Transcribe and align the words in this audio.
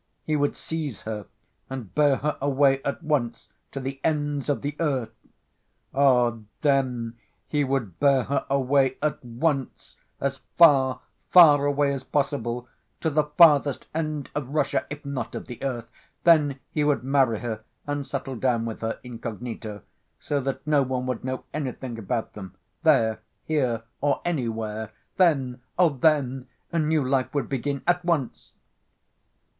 He 0.23 0.35
would 0.35 0.57
seize 0.57 1.03
her 1.03 1.27
and 1.69 1.93
bear 1.93 2.15
her 2.15 2.35
away 2.41 2.81
at 2.81 3.03
once 3.03 3.49
to 3.71 3.79
the 3.79 4.01
ends 4.03 4.49
of 4.49 4.63
the 4.63 4.75
earth. 4.79 5.13
Oh, 5.93 6.45
then 6.61 7.17
he 7.47 7.63
would 7.63 7.99
bear 7.99 8.23
her 8.23 8.47
away 8.49 8.97
at 9.03 9.23
once, 9.23 9.97
as 10.19 10.37
far, 10.55 11.01
far 11.29 11.67
away 11.67 11.93
as 11.93 12.03
possible; 12.03 12.67
to 12.99 13.11
the 13.11 13.25
farthest 13.25 13.85
end 13.93 14.31
of 14.33 14.49
Russia, 14.49 14.87
if 14.89 15.05
not 15.05 15.35
of 15.35 15.45
the 15.45 15.61
earth, 15.61 15.91
then 16.23 16.59
he 16.71 16.83
would 16.83 17.03
marry 17.03 17.37
her, 17.41 17.63
and 17.85 18.07
settle 18.07 18.35
down 18.35 18.65
with 18.65 18.81
her 18.81 18.99
incognito, 19.03 19.83
so 20.19 20.39
that 20.41 20.65
no 20.65 20.81
one 20.81 21.05
would 21.05 21.23
know 21.23 21.43
anything 21.53 21.99
about 21.99 22.33
them, 22.33 22.55
there, 22.81 23.19
here, 23.45 23.83
or 24.01 24.19
anywhere. 24.25 24.89
Then, 25.17 25.61
oh, 25.77 25.89
then, 25.89 26.47
a 26.71 26.79
new 26.79 27.07
life 27.07 27.31
would 27.35 27.47
begin 27.47 27.83
at 27.85 28.03
once! 28.03 28.55